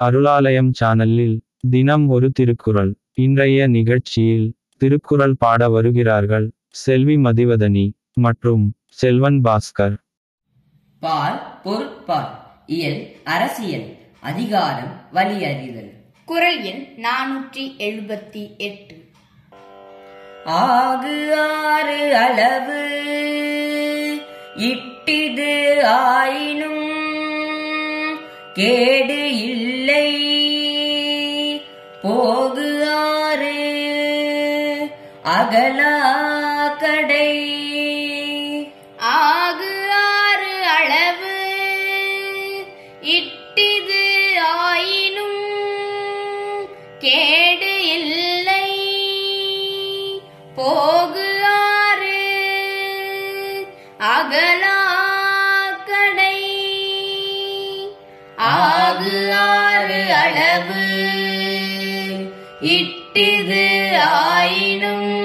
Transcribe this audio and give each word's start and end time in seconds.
அருளாலயம் 0.00 0.70
சேனலில் 0.80 1.38
தினம் 1.70 2.08
ஒரு 2.08 2.30
திருக்குறள். 2.30 2.92
இன்றைய 3.14 3.66
நிகழ்ச்சியில் 3.66 4.54
திருக்குறள் 4.76 5.34
பாட 5.38 5.68
வருகிறார்கள் 5.68 6.46
செல்வி 6.68 7.16
மதிவதனி 7.16 7.90
மற்றும் 8.14 8.64
செல்வன் 8.90 9.40
பாஸ்கர். 9.40 9.96
பால் 10.98 11.40
பொருட்பால் 11.64 12.30
இயல் 12.66 13.00
அரசியல் 13.24 13.88
அதிகாரம் 14.20 14.94
வலியறிதல் 15.12 15.90
குரல் 16.24 16.62
எண் 16.62 16.84
நானூற்றி 17.06 17.66
எழுபத்தி 17.78 18.56
எட்டு. 18.56 18.96
ஆகு 20.46 21.18
ஆறு 21.42 22.00
அளவு 22.16 22.80
இட்டிது 24.70 25.52
ஆயினும் 25.82 26.86
கேடு 28.58 29.36
இல்லை. 29.36 30.10
போகு 32.02 32.88
ஆறு 32.90 33.58
அகலா 35.24 35.94
கடை. 36.78 37.32
ஆகு 38.96 39.70
ஆறு 39.90 40.54
அளவு 40.78 41.36
இட்டிது 43.02 44.04
ஆயினும் 44.40 45.48
கே 46.98 47.37
ஆகு 58.48 59.16
ஆறு 59.32 60.00
அளவு. 60.22 60.84
இட்டிது 62.74 63.66
ஆயினும் 63.98 65.16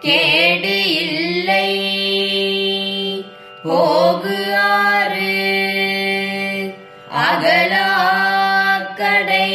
கேடு 0.00 0.76
இல்லை. 0.94 1.68
போகு 3.64 4.38
ஆறு 4.54 5.34
அகலா 7.26 7.86
கடை. 8.96 9.50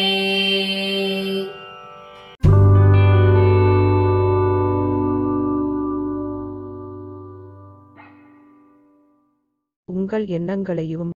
உங்கள் 9.85 10.25
எண்ணங்களையும் 10.37 11.15